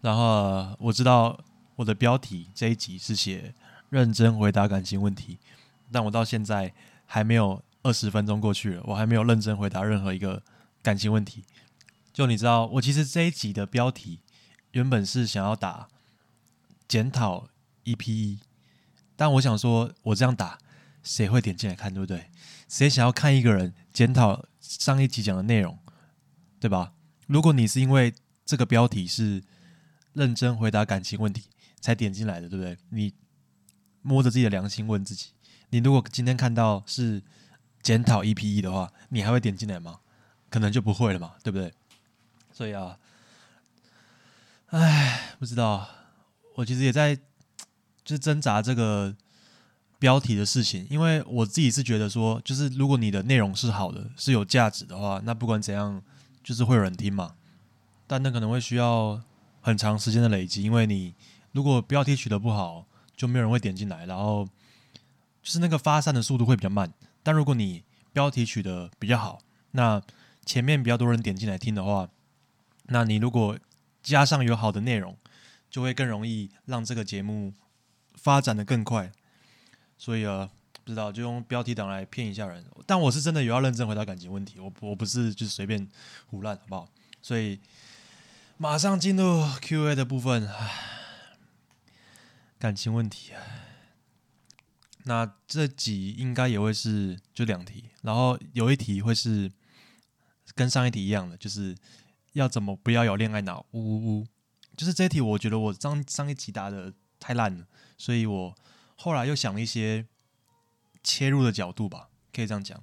[0.01, 1.39] 然后我知道。
[1.77, 3.55] 我的标题这一集是写
[3.89, 5.39] 认真回答感情问题，
[5.91, 6.73] 但我到现在
[7.07, 10.43] 还没有二十分钟过去了，我还没有认真回答任何一个
[10.83, 11.45] 感情问题。
[12.13, 14.21] 就你知道，我其实这一集的标题
[14.73, 15.89] 原本是想要打
[16.87, 17.49] 检讨
[17.85, 18.41] EPE
[19.23, 20.59] 但我想说，我这样打
[21.05, 22.29] 谁会点进来看，对不对？
[22.69, 25.79] 谁想要看一个人检讨上一集讲的内容，
[26.59, 26.93] 对吧？
[27.29, 28.13] 如果你是因为
[28.45, 29.45] 这个标题是
[30.13, 31.45] 认真回答感情问题。
[31.81, 32.77] 才点进来的，对不对？
[32.91, 33.13] 你
[34.01, 35.31] 摸着自己的良心问自己：，
[35.71, 37.23] 你如果今天看到是
[37.81, 40.01] 检讨 EPE 的话，你还会点进来吗？
[40.49, 41.73] 可能就不会了嘛，对不对？
[42.53, 42.99] 所以啊，
[44.71, 45.89] 唉，不知道。
[46.55, 47.19] 我其实也在
[48.05, 49.15] 就是挣扎这个
[49.99, 56.03] 标题的事情，因为我自己是觉得说，就是如果你的内容是好的，是有价值的话，那不管怎样，
[56.43, 57.35] 就是会有人听嘛。
[58.07, 59.23] 但那可能会需要
[59.61, 61.15] 很长时间的累积，因为你。
[61.55, 64.49] 如果标题取得不好，就没有人会点进来，然后
[65.43, 66.91] 就是那个发散的速度会比较慢。
[67.23, 69.39] 但如果你标题取得比较好，
[69.73, 70.01] 那
[70.47, 72.09] 前面比较多人点进来听的话，
[72.85, 73.59] 那你如果
[74.03, 75.15] 加上有好的内容，
[75.69, 77.53] 就会更容易让这个节目
[78.23, 79.13] 发展的更快。
[79.99, 80.49] 所以啊，
[80.85, 82.65] 不知道就用标题党来骗一下人。
[82.87, 85.87] 但我是真的有要认真回答感情问题，我我不是就是随便
[86.27, 86.89] 胡乱，好不好？
[87.21, 87.61] 所以
[88.57, 90.49] 马上进入 Q&A 的部分。
[92.59, 93.43] 感情问题啊，
[95.03, 99.51] 那这集应该也会是就两题，然后有一题会是
[100.55, 101.77] 跟上一题一样的，就是
[102.35, 103.67] 要怎么不要有恋爱脑？
[103.73, 104.27] 呜呜呜！
[104.77, 108.55] 就是这一题，我觉得我上上一集答的太烂了，所以我
[108.97, 110.07] 后来又想了一些
[111.03, 112.83] 切入的角度吧，可以这样讲。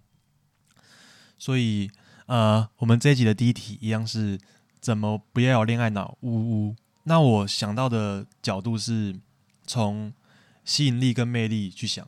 [1.38, 1.92] 所以
[2.28, 4.40] 呃，我们这一集的第一题一样是
[4.80, 6.18] 怎么不要有恋爱脑？
[6.22, 6.76] 呜呜！
[7.04, 9.20] 那我想到的角度是。
[9.70, 10.12] 从
[10.66, 12.08] 吸引力跟魅力去想，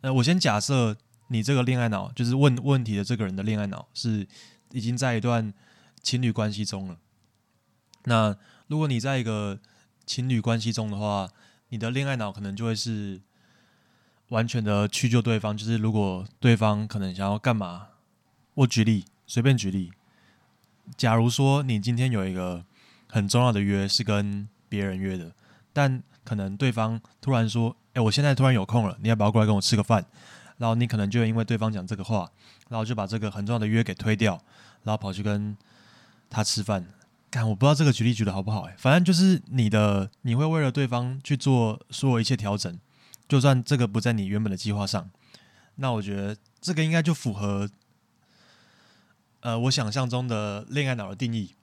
[0.00, 0.96] 呃，我先假设
[1.28, 4.26] 你这个恋爱脑，就是问问题的这个人的恋爱脑是
[4.72, 5.54] 已经在一段
[6.02, 6.98] 情侣关系中了。
[8.06, 9.60] 那如果你在一个
[10.06, 11.30] 情侣关系中的话，
[11.70, 13.20] 你的恋爱脑可能就会是
[14.28, 17.88] 完全的去救对方，就是如果对方可能想要干嘛，
[18.54, 19.92] 我举例，随便举例，
[20.96, 22.64] 假如说你今天有一个
[23.08, 25.32] 很重要的约是跟别人约的，
[25.72, 30.04] 但可能对方突然说：“哎，我现在突然有空了，你要不要过来跟我吃个饭？”
[30.58, 32.28] 然后你可能就因为对方讲这个话，
[32.68, 34.42] 然后就把这个很重要的约给推掉，
[34.82, 35.56] 然后跑去跟
[36.28, 36.84] 他吃饭。
[37.30, 42.78] 看，我不知道这个举例举的好不好哎，反正就是你的，你会为了对方去做所有一切调整，
[43.28, 45.10] 就算这个不在你原本的计划上，
[45.76, 47.68] 那我觉得这个应该就符合，
[49.40, 51.54] 呃，我想象中的恋爱脑的定义，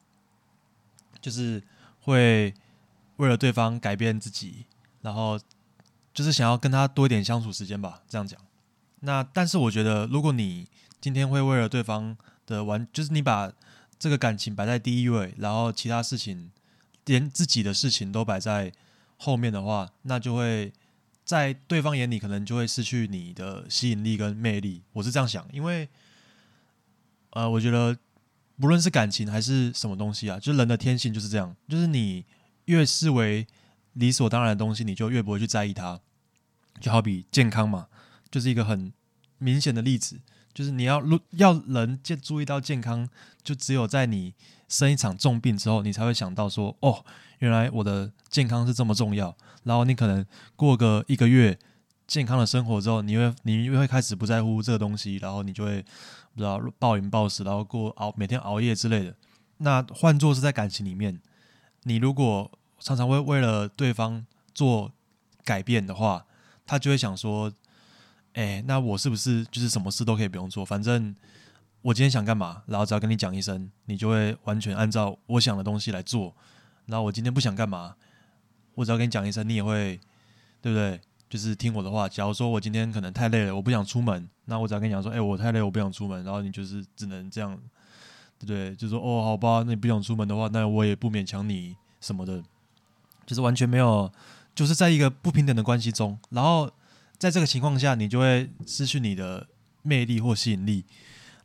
[1.21, 1.63] 就是
[2.01, 2.54] 会。
[3.17, 4.65] 为了对方改变自己，
[5.01, 5.39] 然后
[6.13, 8.38] 就是想要跟他多一点相处时间吧，这样讲。
[8.99, 10.67] 那但是我觉得，如果你
[10.99, 13.54] 今天会为了对方的完，就是你把
[13.99, 16.51] 这个感情摆在第一位，然后其他事情
[17.05, 18.71] 连自己的事情都摆在
[19.17, 20.71] 后面的话，那就会
[21.23, 24.84] 在对方眼里可能就会失去你的吸引力跟魅力。
[24.93, 25.88] 我是这样想，因为
[27.31, 27.97] 呃，我觉得
[28.60, 32.25] 不论是感情还是什么东西啊，就是人的天性就是这样，就是你。
[32.65, 33.45] 越视为
[33.93, 36.01] 理所当然的东西，你就越不会去在意它。
[36.81, 37.89] 就好比健康嘛，
[38.31, 38.91] 就是一个很
[39.38, 40.19] 明显的例子。
[40.56, 43.08] 就是你要要人健注意到健康，
[43.44, 44.34] 就只有在你
[44.70, 47.04] 生一场重病之后，你才会想到说，哦，
[47.39, 49.36] 原来我的健康是这么重要。
[49.65, 51.60] 然后你可能过个一个月
[52.08, 55.82] 健康的生活之后，你会你又会开始不在乎这个东西，然后你就会
[56.34, 59.13] 不知道暴饮暴食，然后过熬每天熬夜之类的。
[59.58, 61.20] 那换作是在感情里面，
[61.84, 64.94] 你如果常常会为了对方做
[65.44, 66.26] 改变的话，
[66.65, 67.52] 他就会想说。
[68.36, 70.65] 哎，那我是不是就是什么事都可以不用做？
[70.65, 71.15] 反正
[71.82, 76.36] 我今天想干嘛，然后只要跟你讲一声，你就会完全按照我想的东西来做。
[76.86, 77.95] 然后我今天不想干嘛，
[78.74, 79.98] 我只要跟你讲一声，你也会，
[80.62, 81.00] 对不对？
[81.30, 82.10] 就是听我的话。
[82.10, 86.21] 假如说我今天可能太累了，我不想出门，那我只要跟你讲说，哎，我太累，我不想出门。
[86.26, 87.56] 然后你就是只能这样，
[88.38, 88.76] 对不对？
[88.76, 92.43] 就说哦，好吧，那你不想出门的话，那我也不勉强你什么的，
[93.26, 94.12] 就是完全没有，
[94.54, 96.69] 就是在一个不平等的关系中，然后。
[97.17, 99.47] 在这个情况下，你就会失去你的
[99.82, 100.86] 魅力或吸引力，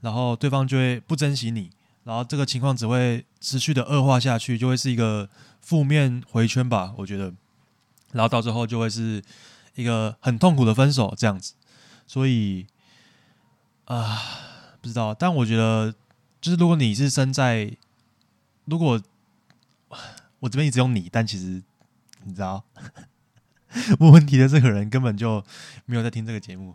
[0.00, 1.70] 然后对方就会不珍惜你，
[2.04, 5.28] 然后这个情况只会持续的恶化下去，就会是一个
[5.60, 7.32] 负面回圈吧，我觉得，
[8.12, 9.22] 然后到最后就会是
[9.74, 11.54] 一个很痛苦的分手这样子，
[12.06, 12.66] 所以
[13.84, 14.22] 啊，
[14.80, 15.94] 不知道，但我觉得
[16.40, 17.70] 就是如果你是身在，
[18.64, 19.00] 如果
[20.40, 21.62] 我这边一直用你，但其实
[22.24, 22.64] 你知道。
[24.00, 25.44] 问问题的这个人根本就
[25.86, 26.74] 没有在听这个节目，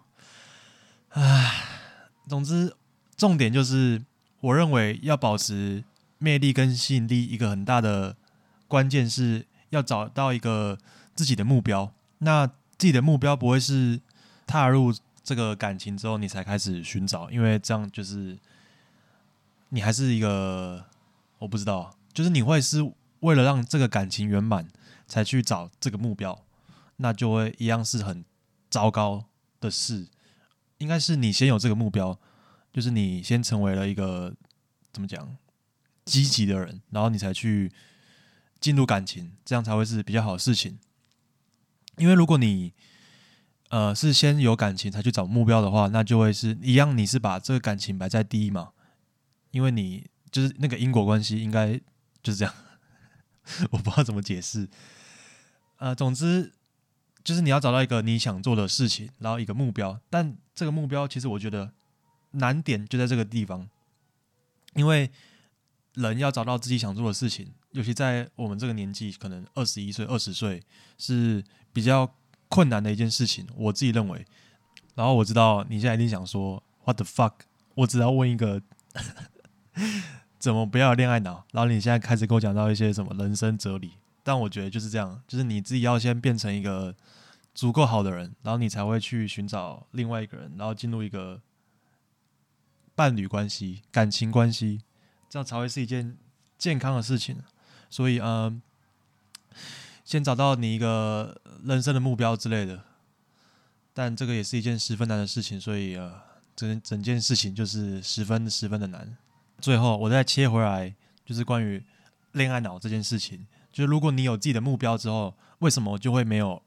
[1.10, 1.51] 唉，
[2.27, 2.73] 总之
[3.17, 4.01] 重点就是，
[4.39, 5.84] 我认为要保持
[6.17, 8.15] 魅力跟吸引力，一个很大的
[8.67, 10.77] 关键是要找到一个
[11.13, 11.91] 自己的目标。
[12.19, 13.99] 那自己的目标不会是
[14.47, 18.38] 踏入这个感情之后你才开始寻找，因为这样就是
[19.69, 20.86] 你还是一个
[21.39, 24.67] 我不知道，就是你会是为了让这个感情圆满
[25.08, 26.44] 才去找这个目标。
[26.97, 28.23] 那就会一样是很
[28.69, 29.25] 糟糕
[29.60, 30.08] 的事，
[30.77, 32.17] 应该是你先有这个目标，
[32.71, 34.34] 就是你先成为了一个
[34.93, 35.38] 怎么讲
[36.05, 37.71] 积极的人，然后你才去
[38.60, 40.79] 进入感情，这样才会是比较好的事情。
[41.97, 42.73] 因为如果你
[43.69, 48.71] 呃是先有感情才去找目标的话，那就会是一样，你是把这个感情摆在第一嘛，
[49.51, 51.79] 因为你就是那个因果关系，应该
[52.23, 52.53] 就是这样，
[53.71, 54.69] 我不知道怎么解释，
[55.77, 56.53] 呃，总之。
[57.25, 61.71] 就是你要找到一个你想做的事情，然后一个目标，但这个目标其实我觉得
[62.31, 63.67] 难点就在这个地方，
[64.75, 65.09] 因为
[65.95, 70.61] 人要找到自己想做的事情，尤其在我们这个年纪，可能二十一岁、二十岁
[70.99, 72.13] 是比较
[72.47, 73.47] 困难的一件事情。
[73.55, 74.23] 我自己认为，
[74.93, 77.33] 然后我知道你现在一定想说 “What the fuck”，
[77.73, 78.61] 我只要问一个，
[80.38, 81.43] 怎么不要恋爱脑？
[81.51, 83.93] 然后你现在开始跟我讲到一些什么人生哲理。
[84.25, 86.95] 但我觉得就是这样，就是你自己要先变成一个
[87.53, 91.39] 足够好的人，然后你才会去寻找另外一个人，然后进入一个
[92.95, 94.81] 伴侣关系、感情关系，
[95.29, 96.17] 这样才会是一件
[96.57, 97.38] 健康的事情。
[97.88, 98.59] 所以，嗯，
[100.03, 102.83] 先找到你一个人生的目标之类的，
[103.93, 106.19] 但这个也是一件十分难的事情，所以呃，
[106.55, 109.15] 整整件事情就是十分十分的难。
[109.61, 111.85] 最后，我再切回来，就是关于
[112.31, 113.45] 恋爱脑这件事情。
[113.75, 116.63] 就如果你有自己的目标之后，为什么就会没有？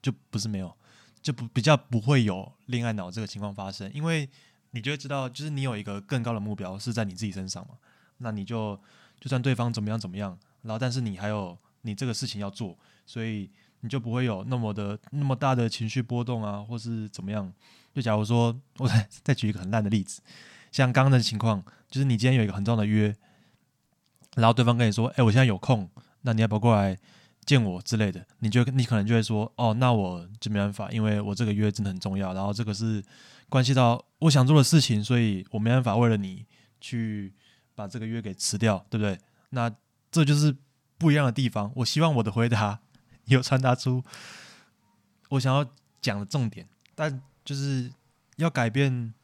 [0.00, 0.74] 就不是没有，
[1.20, 3.92] 就不比较不会有恋爱脑这个情况发生？
[3.92, 4.26] 因为
[4.70, 7.74] 你就会知道，就是你有一个更高的目标是在你自己身上嘛。
[8.16, 8.80] 那你就
[9.20, 17.52] 就算对方怎么样怎么样，然后但是你还有你这个事情要做，所以你就不会有那么的那么大的情绪波动啊，或是怎么样？
[17.92, 20.22] 就假如说，我再再举一个很烂的例子，
[20.72, 23.14] 像刚刚的情况，就是你今天有一个很重要的约，
[24.36, 25.90] 然后对方跟你说：“哎，我现在有空。”
[26.22, 26.98] 那你要不要过来
[27.46, 28.26] 见我之类的？
[28.40, 33.02] 你就你可能就会说，哦，那我就没办法，因为我这个约真的很重要，然后这个是
[33.48, 36.44] 关系到我想做的事情，所以我没办法为了你
[36.80, 37.32] 去
[37.74, 39.18] 把这个约给辞掉，对不对？
[39.50, 39.74] 那
[40.10, 40.54] 这就是
[40.98, 41.72] 不一样的地方。
[41.76, 42.78] 我希望我的回答
[43.24, 44.04] 有传达出
[45.30, 45.64] 我想要
[46.02, 47.90] 讲的重点，但就是
[48.36, 49.14] 要改变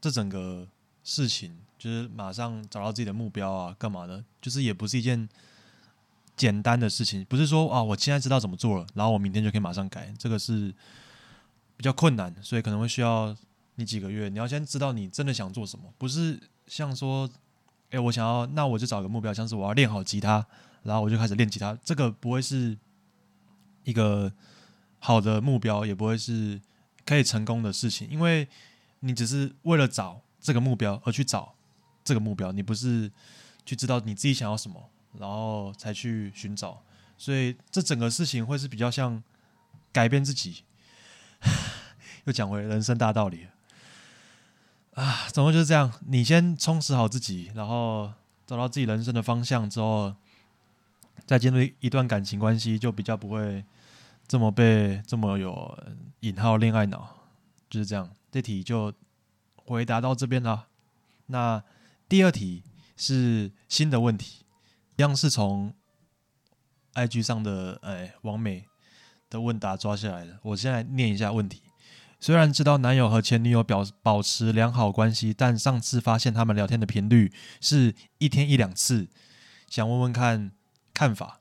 [0.00, 0.66] 这整个
[1.04, 4.24] 事情，就是马上找到自己的目标啊，干嘛的？
[4.42, 5.28] 就是也不是一件。
[6.38, 10.72] 简单的事情不是说啊，我现在知道怎么做了，然后我明天就可以马上改，这个是
[11.76, 13.36] 比较困难，所以可能会需要
[13.74, 14.28] 你几个月。
[14.28, 17.28] 你要先知道你真的想做什么，不是像说，
[17.90, 20.46] 哎，我想要，那我就找个目标，像是我要练好吉他，
[20.84, 22.78] 然后我就开始练吉他，这个不会是
[23.82, 24.32] 一个
[25.00, 26.60] 好的目标，也不会是
[27.04, 28.46] 可以成功的事情，因为
[29.00, 31.54] 你只是为了找这个目标而去找
[32.04, 33.10] 这个目标，你不是
[33.66, 34.88] 去知道你自己想要什么。
[35.18, 36.82] 然后才去寻找，
[37.16, 39.22] 所以这整个事情会是比较像
[39.92, 40.64] 改变自己。
[42.24, 43.46] 又讲回人生大道理，
[44.94, 45.92] 啊，总共就是这样。
[46.06, 48.12] 你先充实好自己，然后
[48.46, 50.14] 找到自己人生的方向之后，
[51.26, 53.64] 再进入一段感情关系，就比较不会
[54.26, 55.78] 这么被这么有
[56.20, 57.16] 引号恋爱脑。
[57.70, 58.10] 就是这样。
[58.30, 58.92] 这题就
[59.64, 60.66] 回答到这边了。
[61.26, 61.62] 那
[62.08, 62.62] 第二题
[62.94, 64.44] 是新的问题，
[64.98, 65.72] 一样是从
[66.94, 68.66] IG 上的哎王美
[69.30, 70.40] 的问答抓下来的。
[70.42, 71.62] 我现在念一下问题。
[72.18, 79.06] 虽然知道男友和前女友表保持良好关系，但上次发现他们聊天的频率是一天一两次，
[79.70, 80.50] 想问问看
[80.92, 81.38] 看法。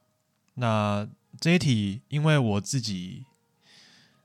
[0.53, 1.07] 那
[1.39, 3.25] 这一题，因为我自己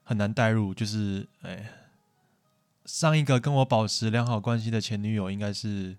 [0.03, 1.71] 很难代入，就是哎，
[2.85, 5.97] 上一个跟我保持良好关系的前女友应该是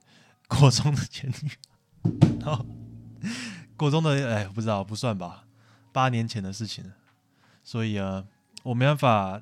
[0.47, 1.49] 国中的前女
[2.11, 2.63] 友，然 后
[3.77, 5.45] 国中的哎不知道不算吧，
[5.91, 6.91] 八年前的事情，
[7.63, 8.25] 所以啊，
[8.63, 9.41] 我没办法。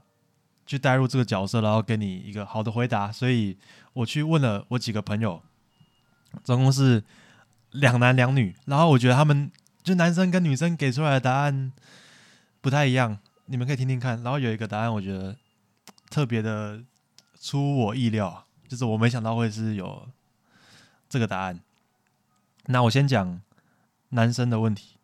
[0.64, 3.12] 去带入这个角色，然后给你一个好的回答。
[3.12, 3.58] 所以
[3.92, 5.42] 我去问了我几个朋友，
[6.46, 7.04] 总共是
[7.72, 8.56] 两男两女。
[8.68, 9.52] 然后我觉得他们
[9.84, 11.74] 就男生跟女生给出来的答案
[12.62, 14.24] 不太一样，你们可以听听看。
[14.24, 15.36] 然后有一个答案，我觉得
[16.10, 16.82] 特别的
[17.42, 20.08] 出我意料，就是我没想到会是有
[21.10, 21.60] 这个答案。
[22.68, 23.42] 那我先讲
[24.12, 24.98] 男生的问题，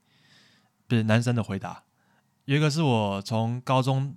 [0.88, 1.84] 不是男生的回答。
[2.46, 4.15] 有一个是我从高中。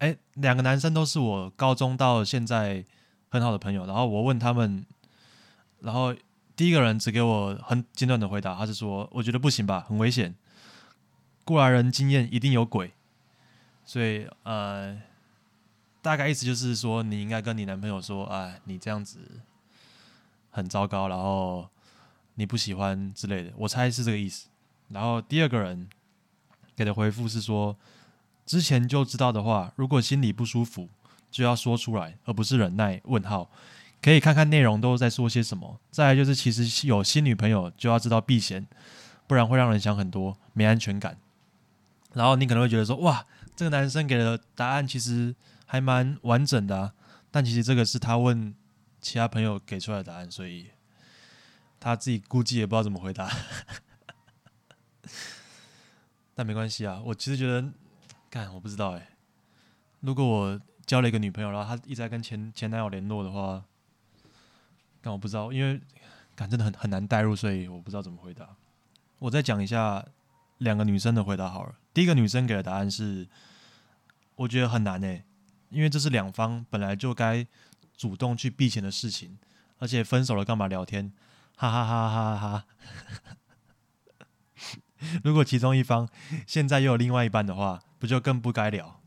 [0.00, 2.82] 哎，两个男生都是我高中到现在
[3.28, 3.84] 很好的朋友。
[3.84, 4.86] 然后我问他们，
[5.80, 6.14] 然后
[6.56, 10.34] 第一个人只给我很简短的回答，他是说：“我觉得不行吧，很危险，
[11.44, 12.94] 过来人经验一定有鬼。”
[13.84, 14.98] 所以呃，
[16.00, 19.18] 大概意思就是说，你应该跟你男朋友说：“哎，你这样子
[20.50, 21.68] 很糟糕，然后
[22.34, 24.48] 你不喜欢之类的。”我猜是这个意思。
[24.88, 25.88] 然后第二个人
[26.74, 27.76] 给的回复是说。
[28.46, 30.88] 之前就知道的话，如果心里不舒服，
[31.30, 33.00] 就要说出来，而不是忍耐。
[33.04, 33.48] 问号，
[34.02, 35.78] 可以看看内容都在说些什么。
[35.92, 38.66] 再来就是，其实有新女朋友就要知道避嫌，
[39.28, 41.16] 不然会让人想很多，没安全感。
[42.12, 45.32] 然后你可能会觉得说，哇，这个男生给的答案其实
[45.64, 46.92] 还蛮完整的啊，
[47.30, 48.52] 但其实这个是他问
[49.00, 50.66] 其他朋友给出来的答案，所以
[51.80, 53.28] 他自己估计也不知道怎么回答。
[56.36, 57.72] 但没关系啊，我其实觉得。
[58.30, 59.08] 干，我不知道哎。
[59.98, 63.64] 如果我交了一个女朋友，然后她一直在跟前前男友联络的话，
[65.00, 65.80] 但我不知道，因为
[66.36, 68.48] 感真的很很难代入，所以我不知道怎么回答。
[69.18, 70.06] 我再讲一下
[70.58, 71.74] 两个女生的回答好了。
[71.92, 73.26] 第一个女生给的答案是，
[74.36, 75.24] 我觉得很难哎，
[75.70, 77.44] 因为这是两方本来就该
[77.96, 79.36] 主动去避嫌的事情，
[79.78, 81.12] 而且分手了干嘛聊天？
[81.60, 82.64] 哈哈哈哈哈哈。
[85.22, 86.08] 如果其中一方
[86.46, 89.02] 现在又有另外一半的话，不就更不该聊？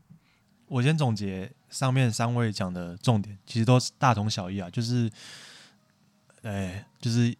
[0.68, 5.10] 我先总结上面三位讲的重点，其实都是大同小异啊，就是，
[6.42, 7.36] 哎，就是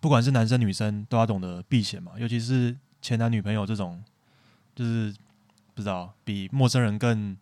[0.00, 4.02] 不管是男生女生都要懂得避嫌嘛，尤其是前男女朋友这种，
[4.74, 5.14] 就是
[5.74, 7.36] 不知道比陌生人更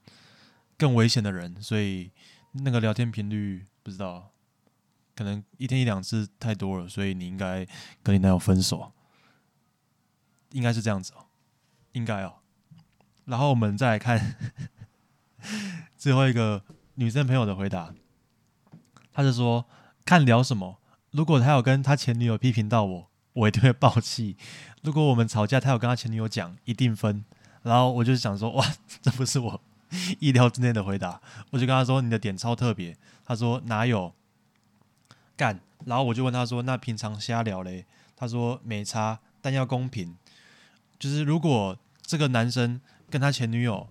[0.76, 2.10] 更危险的人，所以
[2.50, 4.30] 那个聊天频率不知道，
[5.14, 7.66] 可能一天一两次太多了，所以你应该
[8.02, 8.92] 跟你男友分手，
[10.52, 11.26] 应该是这样子哦，
[11.92, 12.34] 应该哦。
[13.24, 14.36] 然后我们再来看
[15.96, 16.62] 最后一个
[16.96, 17.94] 女生朋友的回答，
[19.12, 19.64] 他是说
[20.04, 20.78] 看聊什么。
[21.10, 24.36] 如果他有跟他前女友批评到我，我一定会爆气。
[24.82, 27.24] 如果我们吵架，他有跟他前女友讲，一定分。
[27.62, 28.66] 然后我就想说，哇，
[29.00, 29.62] 这不是我
[30.18, 31.20] 意料之内的回答。
[31.50, 32.96] 我就跟他说，你的点超特别。
[33.24, 34.12] 他说哪有
[35.36, 35.60] 干？
[35.86, 37.84] 然后我就问他说，那平常瞎聊嘞？
[38.16, 40.16] 他说没差，但要公平。
[40.98, 42.80] 就是如果这个男生。
[43.10, 43.86] 跟他前女友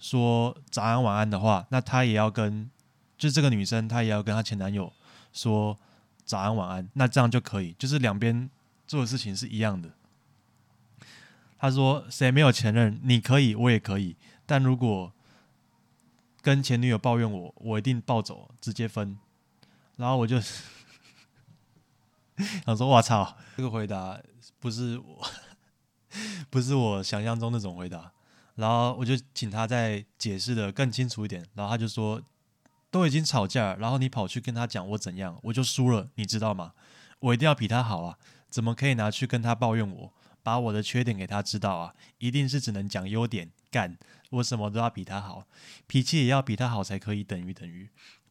[0.00, 2.68] 说早安晚安的话，那他也要跟，
[3.16, 4.92] 就这个女生，她也要跟她前男友
[5.32, 5.78] 说
[6.24, 8.50] 早安晚安，那这样就可以，就是两边
[8.84, 9.90] 做的事情是一样的。
[11.56, 15.12] 他说谁没有前任，你可以，我也可以，但如果
[16.42, 19.16] 跟前女友抱怨我，我一定暴走，直接分。
[19.98, 20.40] 然后我就
[22.64, 24.18] 想说，我操，这个回答
[24.58, 25.28] 不是我，
[26.48, 28.10] 不是我想象中那种回答。
[28.54, 32.20] 然后我就请他再解释的更清楚一点，然后他就说，
[32.90, 36.72] 都已经吵架，然后你跑去跟他讲我怎样，我就输了，你知道吗？
[37.20, 38.18] 我一定要比他好啊，
[38.48, 41.94] 怎么可以拿去跟他抱怨我，把我的缺点给他知道啊？
[42.18, 43.96] 一定是只能讲优点，干，
[44.30, 45.44] 我什么都要比他好，
[45.86, 47.88] 脾气也要比他好才可以等于等于，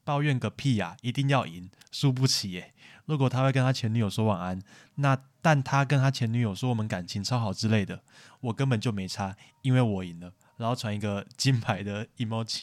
[0.08, 2.74] 抱怨个屁呀，一定要赢，输不起耶。
[3.08, 4.62] 如果他会跟他前女友说晚安，
[4.96, 8.04] 那但他跟他前女友说我们感情超好之类的，
[8.40, 10.32] 我根本就没差，因为我赢了。
[10.56, 12.62] 然后传一个金牌的 emoji，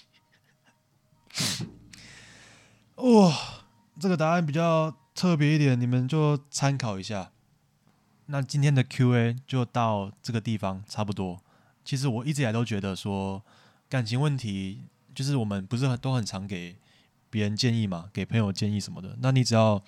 [2.95, 3.37] 哇，
[4.01, 7.33] 这个答案比较特别一点，你们就参考一下。
[8.25, 11.43] 那今天的 Q&A 就到这个地方差不多。
[11.85, 13.43] 其实我一直以来都觉得说，
[13.91, 14.85] 感情问题
[15.15, 16.79] 就是我们不是很都很常给
[17.35, 19.17] 别人建议嘛，给朋友建议什么的。
[19.21, 19.83] 那你只要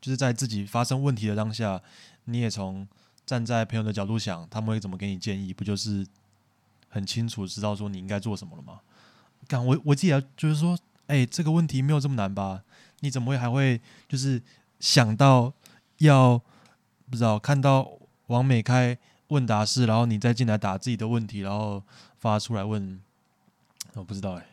[0.00, 1.82] 就是在自己发生问题的当下，
[2.24, 2.88] 你也从
[3.26, 6.06] 站在朋友的角度想，他们会怎么给你建议，不就是
[6.88, 8.80] 很清楚知道说你应该做什么了吗？
[9.46, 10.78] 感我我自己就是说，
[11.08, 12.62] 哎，这个问题没有这么难吧？
[13.00, 13.78] 你怎么会还会
[14.08, 14.42] 就是
[14.80, 15.52] 想到
[15.98, 16.40] 要？
[17.08, 17.88] 不知道看到
[18.26, 21.80] 王美开问答室，然后你再进来打自己的问题，然后
[22.18, 23.00] 发出来问，
[23.94, 24.44] 我不知道哎，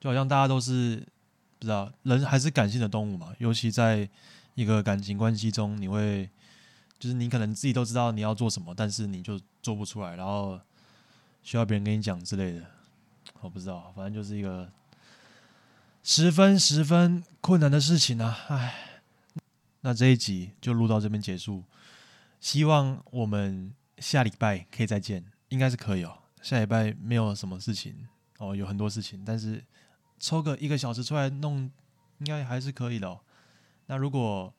[0.00, 1.06] 就好像大家都是
[1.64, 4.08] 知道人还是感性的动物嘛，尤其在
[4.54, 6.28] 一个感情关系中，你会
[6.98, 10.60] 就是你可能自己都知道你要做什么，但是你就做不出来，然后
[11.42, 12.64] 需要别人跟你讲之类的，
[13.40, 14.70] 我不知道，反正就是一个
[16.02, 18.74] 十分十分困难的事情啊，唉。
[19.86, 21.62] 那这一集就录到这边结束，
[22.40, 26.16] 希望我们下礼拜可以再见，应该是可以哦。
[26.40, 27.94] 下礼拜没有什么事情
[28.38, 29.62] 哦，有很多事情，但是
[30.24, 31.70] 抽个一个小时出来弄，
[32.20, 33.20] 应该还是可以的哦。
[33.88, 34.54] 那如果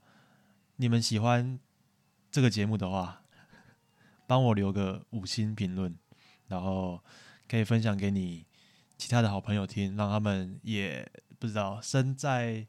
[0.76, 1.60] 你们喜欢
[2.30, 3.24] 这个节目的话，
[4.28, 5.98] 帮我留个五星评论，
[6.50, 7.04] 然后
[7.48, 8.46] 可以分享给你
[8.96, 12.68] 其他的好朋友听，让他们也不知道身在。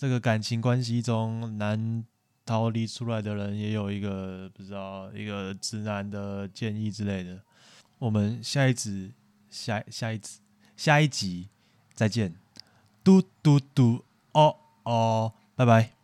[0.00, 2.06] 这个感情关系中难
[2.46, 7.42] 逃离出来的人，也有一个不知道一个直男的建议之类的。
[7.98, 9.12] 我们下一集
[9.50, 10.38] 下下一集
[10.76, 11.48] 下一集
[11.98, 12.32] 再见，
[13.02, 15.97] 嘟嘟嘟哦哦，拜拜。